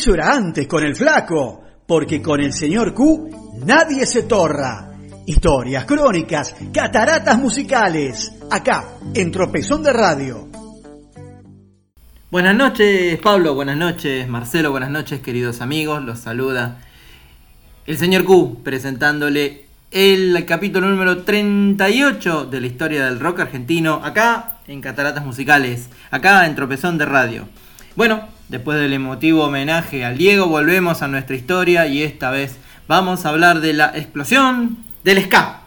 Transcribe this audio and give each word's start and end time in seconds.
Eso 0.00 0.14
era 0.14 0.32
antes 0.32 0.66
con 0.66 0.82
el 0.82 0.96
flaco, 0.96 1.62
porque 1.86 2.22
con 2.22 2.40
el 2.40 2.54
señor 2.54 2.94
Q 2.94 3.60
nadie 3.66 4.06
se 4.06 4.22
torra. 4.22 4.94
Historias, 5.26 5.84
crónicas, 5.84 6.54
cataratas 6.72 7.36
musicales, 7.36 8.32
acá, 8.50 8.92
en 9.12 9.30
Tropezón 9.30 9.82
de 9.82 9.92
Radio. 9.92 10.48
Buenas 12.30 12.56
noches 12.56 13.18
Pablo, 13.18 13.54
buenas 13.54 13.76
noches 13.76 14.26
Marcelo, 14.26 14.70
buenas 14.70 14.88
noches 14.88 15.20
queridos 15.20 15.60
amigos, 15.60 16.02
los 16.02 16.20
saluda 16.20 16.78
el 17.84 17.98
señor 17.98 18.24
Q 18.24 18.62
presentándole 18.64 19.66
el 19.90 20.46
capítulo 20.46 20.88
número 20.88 21.24
38 21.24 22.46
de 22.46 22.58
la 22.58 22.66
historia 22.66 23.04
del 23.04 23.20
rock 23.20 23.40
argentino, 23.40 24.00
acá 24.02 24.60
en 24.66 24.80
Cataratas 24.80 25.26
Musicales, 25.26 25.90
acá 26.10 26.46
en 26.46 26.54
Tropezón 26.54 26.96
de 26.96 27.04
Radio. 27.04 27.48
Bueno, 27.96 28.39
después 28.50 28.80
del 28.80 28.92
emotivo 28.92 29.44
homenaje 29.44 30.04
al 30.04 30.18
Diego, 30.18 30.48
volvemos 30.48 31.02
a 31.02 31.08
nuestra 31.08 31.36
historia 31.36 31.86
y 31.86 32.02
esta 32.02 32.30
vez 32.30 32.56
vamos 32.88 33.24
a 33.24 33.28
hablar 33.28 33.60
de 33.60 33.72
la 33.72 33.96
explosión 33.96 34.78
del 35.04 35.22
ska. 35.24 35.60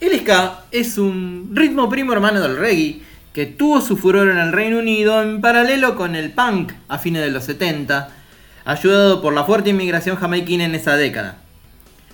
El 0.00 0.18
ska 0.18 0.64
es 0.72 0.98
un 0.98 1.50
ritmo 1.54 1.88
primo 1.88 2.12
hermano 2.12 2.40
del 2.40 2.56
reggae 2.56 3.00
que 3.32 3.46
tuvo 3.46 3.80
su 3.80 3.96
furor 3.96 4.28
en 4.28 4.38
el 4.38 4.52
Reino 4.52 4.80
Unido 4.80 5.22
en 5.22 5.40
paralelo 5.40 5.94
con 5.94 6.16
el 6.16 6.32
punk 6.32 6.72
a 6.88 6.98
fines 6.98 7.22
de 7.22 7.30
los 7.30 7.44
70, 7.44 8.10
ayudado 8.64 9.22
por 9.22 9.32
la 9.32 9.44
fuerte 9.44 9.70
inmigración 9.70 10.16
jamaiquina 10.16 10.64
en 10.64 10.74
esa 10.74 10.96
década. 10.96 11.36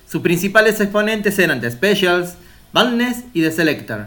Sus 0.06 0.20
principales 0.20 0.80
exponentes 0.80 1.38
eran 1.38 1.62
The 1.62 1.70
Specials, 1.70 2.34
Badness 2.74 3.24
y 3.32 3.40
The 3.40 3.52
Selector. 3.52 4.06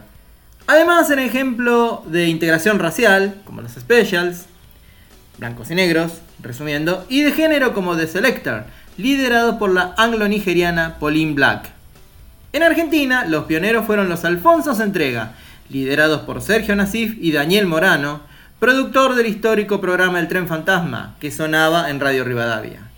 Además, 0.67 1.09
eran 1.09 1.25
ejemplo 1.25 2.03
de 2.05 2.27
integración 2.27 2.79
racial, 2.79 3.41
como 3.45 3.61
los 3.61 3.73
Specials, 3.73 4.45
blancos 5.41 5.69
y 5.71 5.75
negros, 5.75 6.21
resumiendo, 6.41 7.05
y 7.09 7.23
de 7.23 7.33
género 7.33 7.73
como 7.73 7.97
The 7.97 8.07
Selector, 8.07 8.63
liderado 8.95 9.59
por 9.59 9.73
la 9.73 9.93
anglo-nigeriana 9.97 10.97
Pauline 10.99 11.33
Black. 11.33 11.69
En 12.53 12.63
Argentina, 12.63 13.25
los 13.25 13.43
pioneros 13.43 13.85
fueron 13.85 14.07
los 14.07 14.23
Alfonsos 14.23 14.79
Entrega, 14.79 15.33
liderados 15.69 16.21
por 16.21 16.41
Sergio 16.41 16.75
Nasif 16.75 17.17
y 17.19 17.33
Daniel 17.33 17.65
Morano, 17.65 18.21
productor 18.59 19.15
del 19.15 19.25
histórico 19.25 19.81
programa 19.81 20.19
El 20.19 20.29
Tren 20.29 20.47
Fantasma, 20.47 21.15
que 21.19 21.31
sonaba 21.31 21.89
en 21.89 21.99
Radio 21.99 22.23
Rivadavia 22.23 22.91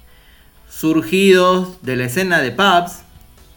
surgidos 0.83 1.81
de 1.81 1.95
la 1.95 2.05
escena 2.05 2.41
de 2.41 2.51
pubs, 2.51 3.03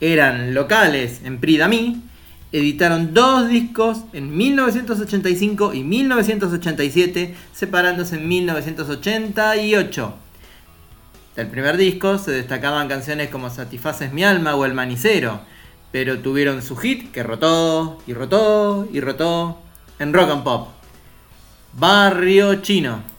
eran 0.01 0.55
locales 0.55 1.23
en 1.25 1.39
Pridami, 1.41 2.03
editaron 2.53 3.13
dos 3.13 3.49
discos 3.49 4.03
en 4.13 4.37
1985 4.37 5.75
y 5.75 5.83
1987, 5.83 7.35
separándose 7.53 8.17
en 8.17 8.29
1988. 8.29 10.15
Del 11.37 11.49
primer 11.49 11.77
disco 11.77 12.19
se 12.19 12.31
destacaban 12.31 12.89
canciones 12.89 13.29
como 13.29 13.51
Satisfaces 13.51 14.13
mi 14.13 14.25
alma 14.25 14.55
o 14.55 14.65
El 14.65 14.75
manicero, 14.75 15.41
pero 15.93 16.19
tuvieron 16.21 16.63
su 16.63 16.77
hit 16.77 17.13
que 17.13 17.23
rotó 17.23 17.99
y 18.07 18.15
rotó 18.15 18.89
y 18.93 19.01
rotó 19.01 19.59
en 19.99 20.13
rock 20.13 20.31
and 20.31 20.45
pop. 20.45 20.69
Barrio 21.75 22.63
Chino. 22.63 23.16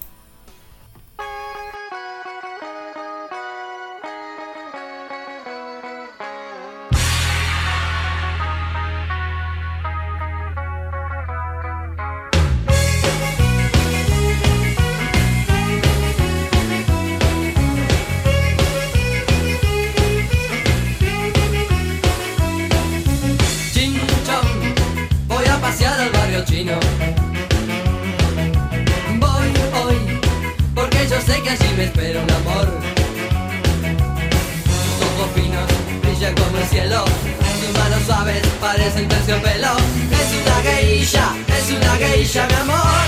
brilla 42.17 42.48
mi 42.48 42.54
amor. 42.54 43.05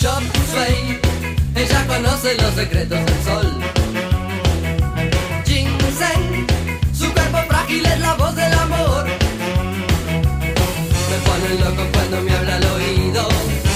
Chop 0.00 0.22
Sway, 0.50 1.00
ella 1.54 1.86
conoce 1.86 2.34
los 2.42 2.54
secretos 2.54 2.98
del 3.06 3.22
sol. 3.24 3.48
Ginseng, 5.44 6.46
su 6.92 7.12
cuerpo 7.12 7.38
frágil 7.48 7.86
es 7.86 8.00
la 8.00 8.14
voz 8.14 8.34
del 8.34 8.52
amor. 8.52 9.04
Me 11.10 11.18
pone 11.26 11.48
loco 11.64 11.82
cuando 11.92 12.20
me 12.22 12.32
habla 12.32 12.56
al 12.56 12.64
oído. 12.64 13.28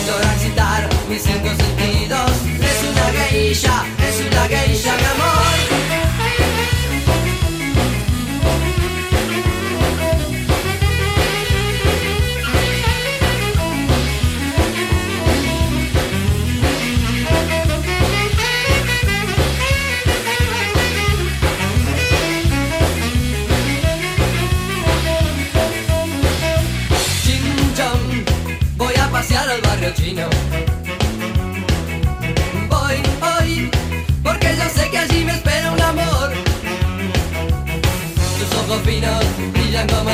Logran 0.09 0.39
citar 0.41 0.89
mis 1.09 1.23
cinco 1.23 1.49
sentidos. 1.49 2.31
Es 2.61 2.79
una 2.91 3.07
geisha 3.29 3.98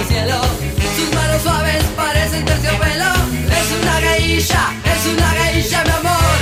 cielo. 0.09 0.41
Sus 0.97 1.15
manos 1.15 1.43
suaves 1.43 1.85
parecen 1.97 2.45
terciopelo. 2.45 3.13
Es 3.61 3.69
una 3.83 4.01
gailla, 4.01 4.73
es 4.85 5.07
una 5.13 5.35
gailla, 5.35 5.85
mi 5.85 5.91
amor. 5.91 6.39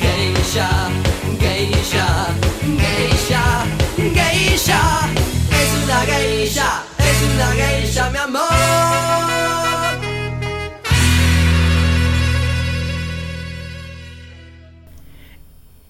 Geisha, 0.00 0.68
geisha, 1.40 2.06
geisha, 2.82 3.64
geisha. 3.96 4.80
Es 5.60 5.84
una 5.84 6.00
geisha, 6.04 6.82
es 6.98 7.34
una 7.34 7.50
geisha, 7.52 8.10
mi 8.10 8.18
amor. 8.18 8.45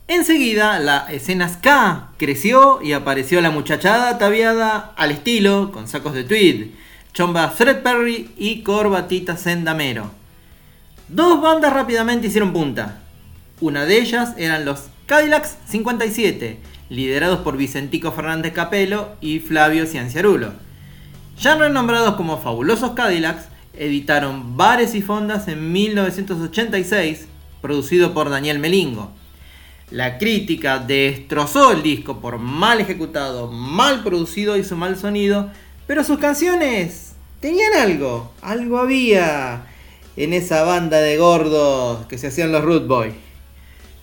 Enseguida 0.08 0.78
la 0.78 1.12
escena 1.12 1.48
ska 1.48 2.10
creció 2.16 2.80
y 2.80 2.92
apareció 2.92 3.40
la 3.40 3.50
muchachada 3.50 4.08
ataviada 4.08 4.92
al 4.96 5.10
estilo, 5.10 5.72
con 5.72 5.88
sacos 5.88 6.14
de 6.14 6.22
tweed, 6.22 6.68
chomba 7.12 7.52
Perry 7.52 8.30
y 8.36 8.62
corbatita 8.62 9.36
sendamero. 9.36 10.12
Dos 11.08 11.40
bandas 11.42 11.72
rápidamente 11.72 12.28
hicieron 12.28 12.52
punta. 12.52 13.00
Una 13.60 13.84
de 13.84 13.98
ellas 13.98 14.34
eran 14.36 14.64
los 14.64 14.84
Cadillacs 15.06 15.56
57, 15.66 16.60
liderados 16.88 17.40
por 17.40 17.56
Vicentico 17.56 18.12
Fernández 18.12 18.52
Capelo 18.52 19.16
y 19.20 19.40
Flavio 19.40 19.86
Cianciarulo. 19.86 20.52
Ya 21.40 21.56
renombrados 21.56 22.14
como 22.14 22.38
Fabulosos 22.38 22.92
Cadillacs, 22.92 23.48
editaron 23.74 24.56
Bares 24.56 24.94
y 24.94 25.02
Fondas 25.02 25.48
en 25.48 25.72
1986, 25.72 27.26
producido 27.60 28.14
por 28.14 28.30
Daniel 28.30 28.60
Melingo. 28.60 29.10
La 29.90 30.18
crítica 30.18 30.80
destrozó 30.80 31.72
el 31.72 31.82
disco 31.82 32.20
por 32.20 32.38
mal 32.38 32.80
ejecutado, 32.80 33.50
mal 33.52 34.02
producido 34.02 34.56
y 34.56 34.64
su 34.64 34.76
mal 34.76 34.96
sonido, 34.96 35.50
pero 35.86 36.02
sus 36.02 36.18
canciones 36.18 37.12
tenían 37.40 37.72
algo, 37.74 38.32
algo 38.42 38.78
había 38.78 39.66
en 40.16 40.32
esa 40.32 40.64
banda 40.64 40.98
de 40.98 41.16
gordos 41.18 42.06
que 42.06 42.18
se 42.18 42.26
hacían 42.26 42.50
los 42.50 42.64
Root 42.64 42.88
Boy. 42.88 43.12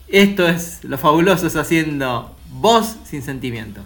Esto 0.07 0.47
es 0.47 0.83
lo 0.83 0.97
fabuloso 0.97 1.47
haciendo 1.59 2.33
voz 2.49 2.95
sin 3.03 3.21
sentimiento. 3.21 3.81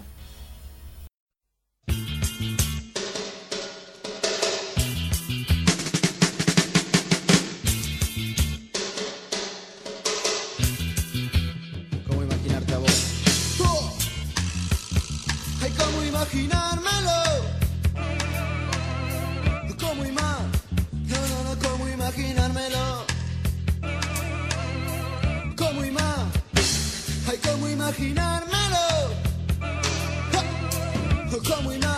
Come 31.44 31.62
how 31.62 31.68
we 31.68 31.78
now. 31.78 31.97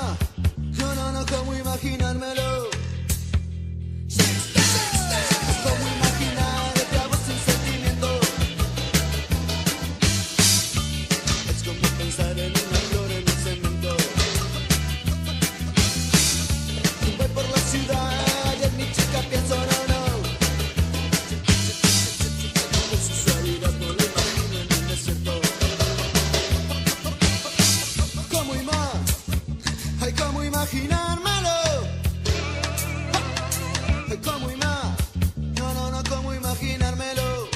Hay 30.01 30.13
como 30.15 30.43
imaginármelo. 30.43 31.57
Hay 34.11 34.17
como 34.19 34.51
imaginármelo. 34.51 34.97
No, 35.59 35.75
no, 35.75 35.91
no, 35.91 36.03
como 36.09 36.35
imaginármelo. 36.35 37.49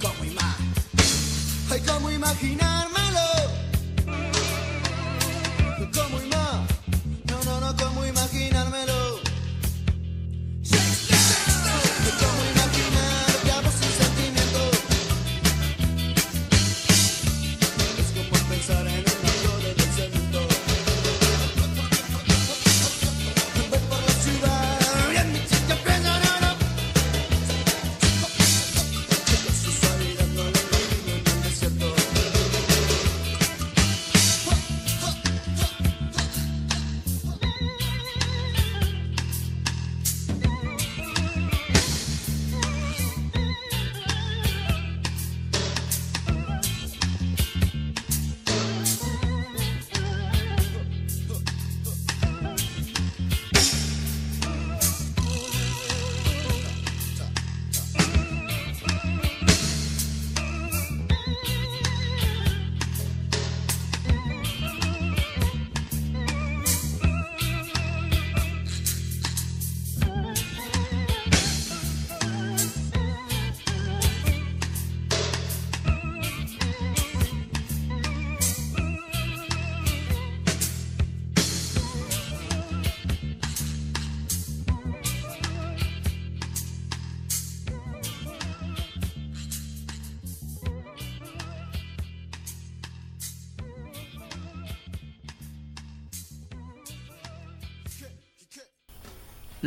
Como 0.00 0.24
imaginármelo. 0.24 1.70
Hay 1.70 1.80
como 1.80 2.10
imaginármelo. 2.10 2.67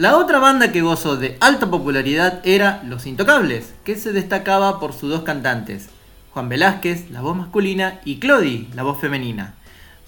La 0.02 0.18
otra 0.18 0.40
banda 0.40 0.72
que 0.72 0.82
gozó 0.82 1.16
de 1.16 1.38
alta 1.42 1.70
popularidad 1.70 2.40
era 2.44 2.82
Los 2.88 3.06
Intocables, 3.06 3.76
que 3.84 3.96
se 3.96 4.12
destacaba 4.12 4.80
por 4.80 4.94
sus 4.94 5.12
dos 5.12 5.22
cantantes, 5.22 5.90
Juan 6.34 6.50
Velázquez, 6.50 7.12
la 7.12 7.22
voz 7.22 7.38
masculina, 7.38 8.00
y 8.04 8.18
Clodi, 8.18 8.68
la 8.74 8.82
voz 8.82 9.00
femenina. 9.00 9.54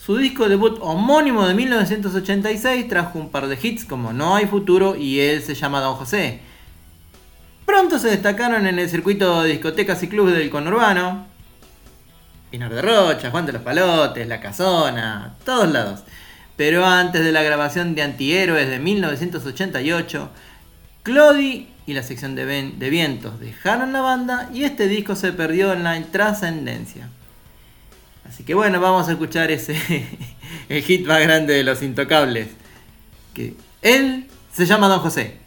Su 0.03 0.17
disco 0.17 0.49
debut 0.49 0.79
homónimo 0.81 1.45
de 1.45 1.53
1986 1.53 2.87
trajo 2.87 3.19
un 3.19 3.29
par 3.29 3.45
de 3.45 3.59
hits 3.61 3.85
como 3.85 4.13
No 4.13 4.35
hay 4.35 4.47
futuro 4.47 4.95
y 4.95 5.19
Él 5.19 5.43
se 5.43 5.53
llama 5.53 5.79
Don 5.79 5.93
José. 5.93 6.39
Pronto 7.67 7.99
se 7.99 8.09
destacaron 8.09 8.65
en 8.65 8.79
el 8.79 8.89
circuito 8.89 9.43
de 9.43 9.51
discotecas 9.51 10.01
y 10.01 10.07
clubes 10.07 10.33
del 10.33 10.49
conurbano. 10.49 11.27
Pinar 12.49 12.73
de 12.73 12.81
Rocha, 12.81 13.29
Juan 13.29 13.45
de 13.45 13.53
los 13.53 13.61
Palotes, 13.61 14.27
La 14.27 14.41
Casona, 14.41 15.35
todos 15.45 15.71
lados. 15.71 15.99
Pero 16.55 16.85
antes 16.85 17.23
de 17.23 17.31
la 17.31 17.43
grabación 17.43 17.95
de 17.95 18.03
Antihéroes 18.03 18.69
de 18.69 18.79
1988, 18.79 20.29
Clody 21.03 21.67
y 21.85 21.93
la 21.93 22.03
sección 22.03 22.35
de, 22.35 22.45
de 22.45 22.89
vientos 22.89 23.39
dejaron 23.39 23.91
la 23.91 24.01
banda 24.01 24.49
y 24.53 24.63
este 24.63 24.87
disco 24.87 25.15
se 25.15 25.33
perdió 25.33 25.73
en 25.73 25.83
la 25.83 26.01
trascendencia. 26.03 27.09
Así 28.27 28.43
que 28.43 28.53
bueno, 28.53 28.79
vamos 28.79 29.07
a 29.09 29.11
escuchar 29.11 29.51
ese 29.51 29.75
el 30.69 30.83
hit 30.83 31.05
más 31.05 31.21
grande 31.21 31.53
de 31.53 31.63
los 31.63 31.81
intocables. 31.81 32.47
Que 33.33 33.55
él 33.81 34.27
se 34.51 34.65
llama 34.65 34.87
Don 34.87 34.99
José. 34.99 35.42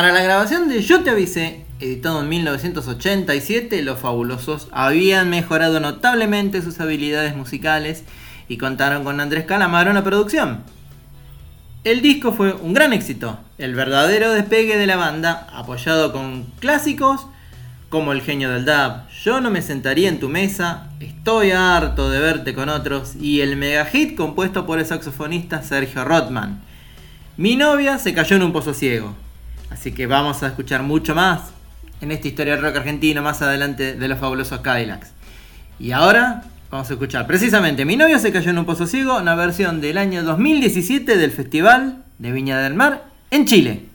Para 0.00 0.14
la 0.14 0.22
grabación 0.22 0.70
de 0.70 0.80
Yo 0.80 1.02
te 1.02 1.10
avisé, 1.10 1.66
editado 1.78 2.22
en 2.22 2.28
1987, 2.30 3.82
los 3.82 3.98
fabulosos 3.98 4.68
habían 4.72 5.28
mejorado 5.28 5.78
notablemente 5.78 6.62
sus 6.62 6.80
habilidades 6.80 7.36
musicales 7.36 8.04
y 8.48 8.56
contaron 8.56 9.04
con 9.04 9.20
Andrés 9.20 9.44
Calamaro 9.44 9.90
en 9.90 9.96
la 9.96 10.02
producción. 10.02 10.64
El 11.84 12.00
disco 12.00 12.32
fue 12.32 12.54
un 12.54 12.72
gran 12.72 12.94
éxito, 12.94 13.40
el 13.58 13.74
verdadero 13.74 14.32
despegue 14.32 14.78
de 14.78 14.86
la 14.86 14.96
banda, 14.96 15.46
apoyado 15.52 16.12
con 16.12 16.44
clásicos 16.60 17.26
como 17.90 18.12
El 18.12 18.22
genio 18.22 18.48
del 18.48 18.64
dub, 18.64 19.06
Yo 19.22 19.42
no 19.42 19.50
me 19.50 19.60
sentaría 19.60 20.08
en 20.08 20.18
tu 20.18 20.30
mesa, 20.30 20.88
Estoy 21.00 21.50
harto 21.50 22.08
de 22.08 22.20
verte 22.20 22.54
con 22.54 22.70
otros 22.70 23.16
y 23.16 23.42
el 23.42 23.54
mega 23.56 23.84
hit 23.84 24.16
compuesto 24.16 24.64
por 24.64 24.78
el 24.78 24.86
saxofonista 24.86 25.62
Sergio 25.62 26.06
Rothman. 26.06 26.62
Mi 27.36 27.56
novia 27.56 27.98
se 27.98 28.14
cayó 28.14 28.36
en 28.36 28.44
un 28.44 28.54
pozo 28.54 28.72
ciego. 28.72 29.14
Así 29.70 29.92
que 29.92 30.06
vamos 30.06 30.42
a 30.42 30.48
escuchar 30.48 30.82
mucho 30.82 31.14
más 31.14 31.52
en 32.00 32.10
esta 32.10 32.28
historia 32.28 32.54
del 32.54 32.62
rock 32.62 32.76
argentino 32.76 33.22
más 33.22 33.40
adelante 33.42 33.94
de 33.94 34.08
los 34.08 34.18
fabulosos 34.18 34.60
Cadillacs. 34.60 35.12
Y 35.78 35.92
ahora 35.92 36.44
vamos 36.70 36.90
a 36.90 36.92
escuchar 36.92 37.26
precisamente 37.26 37.84
Mi 37.84 37.96
novia 37.96 38.18
se 38.18 38.32
cayó 38.32 38.50
en 38.50 38.58
un 38.58 38.64
pozo 38.64 38.86
ciego, 38.86 39.18
una 39.18 39.34
versión 39.34 39.80
del 39.80 39.98
año 39.98 40.22
2017 40.22 41.16
del 41.16 41.30
Festival 41.30 42.04
de 42.18 42.32
Viña 42.32 42.58
del 42.58 42.74
Mar 42.74 43.04
en 43.30 43.46
Chile. 43.46 43.89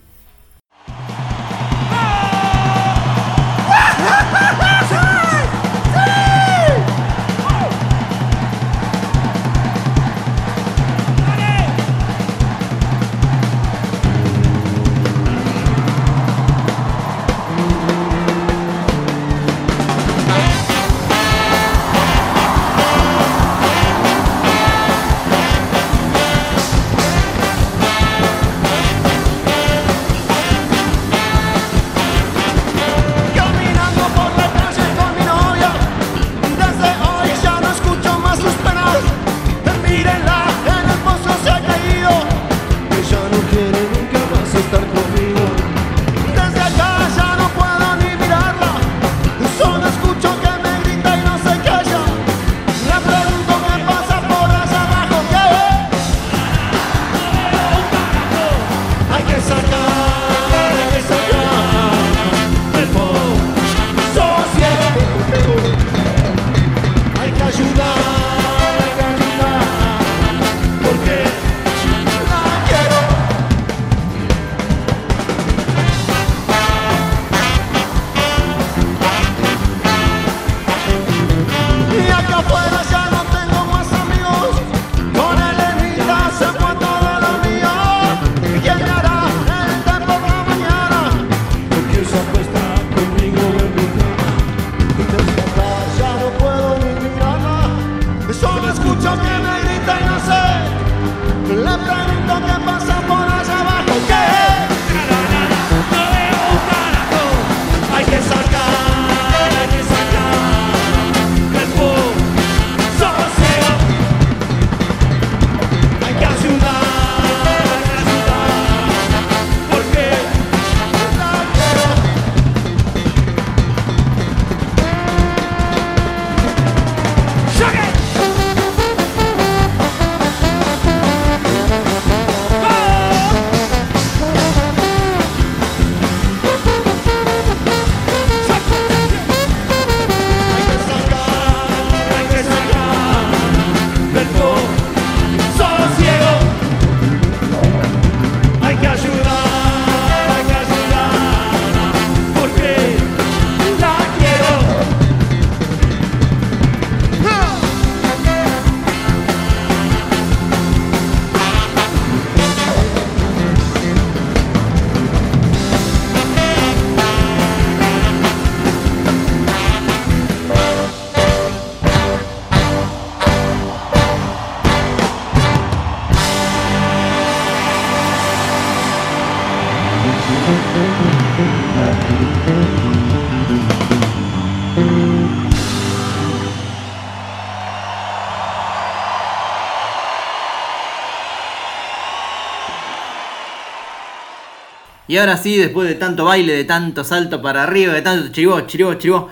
Y 195.08 195.18
ahora 195.18 195.38
sí, 195.38 195.58
después 195.58 195.88
de 195.88 195.96
tanto 195.96 196.26
baile, 196.26 196.54
de 196.54 196.64
tanto 196.64 197.04
salto 197.04 197.42
para 197.42 197.64
arriba, 197.64 197.94
de 197.94 198.02
tanto 198.02 198.32
chiribó, 198.32 198.62
chiribó, 198.62 198.94
chiribó, 198.96 199.30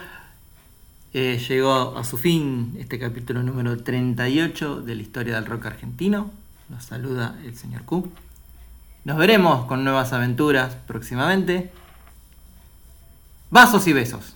eh, 1.14 1.44
llegó 1.48 1.98
a 1.98 2.04
su 2.04 2.18
fin 2.18 2.76
este 2.80 3.00
capítulo 3.00 3.44
número 3.44 3.78
38 3.78 4.82
de 4.82 4.96
la 4.96 5.02
historia 5.02 5.36
del 5.36 5.46
rock 5.46 5.68
argentino. 5.68 6.32
Nos 6.70 6.86
saluda 6.86 7.36
el 7.44 7.56
señor 7.56 7.84
Q. 7.84 8.12
Nos 9.04 9.18
veremos 9.18 9.66
con 9.66 9.84
nuevas 9.84 10.14
aventuras 10.14 10.76
próximamente. 10.88 11.72
Vasos 13.50 13.86
y 13.88 13.94
besos. 13.94 14.36